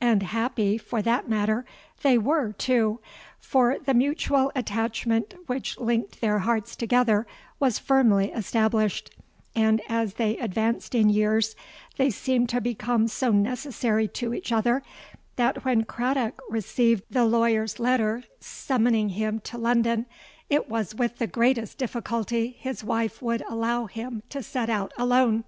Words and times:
And 0.00 0.22
happy, 0.22 0.78
for 0.78 1.02
that 1.02 1.28
matter, 1.28 1.66
they 2.02 2.16
were 2.16 2.52
too; 2.54 2.98
for 3.38 3.78
the 3.78 3.92
mutual 3.92 4.50
attachment 4.54 5.34
which 5.48 5.78
linked 5.78 6.22
their 6.22 6.38
hearts 6.38 6.76
together, 6.76 7.26
was 7.60 7.78
firmly 7.78 8.32
established; 8.32 9.14
and, 9.54 9.82
as 9.86 10.14
they 10.14 10.38
advanced 10.38 10.94
in 10.94 11.10
years, 11.10 11.54
they 11.98 12.08
seemed 12.08 12.48
to 12.48 12.60
become 12.62 13.06
so 13.06 13.32
necessary 13.32 14.08
to 14.08 14.32
each 14.32 14.50
other, 14.50 14.82
that 15.36 15.62
when 15.62 15.84
Craddock 15.84 16.40
received 16.48 17.02
the 17.10 17.26
lawyer's 17.26 17.78
letter 17.78 18.22
summoning 18.40 19.10
him 19.10 19.40
to 19.40 19.58
London, 19.58 20.06
it 20.48 20.70
was 20.70 20.94
with 20.94 21.18
the 21.18 21.26
greatest 21.26 21.76
difficulty 21.76 22.56
his 22.58 22.82
wife 22.82 23.20
would 23.20 23.42
allow 23.46 23.84
him 23.84 24.22
to 24.30 24.42
set 24.42 24.70
out 24.70 24.94
alone. 24.96 25.44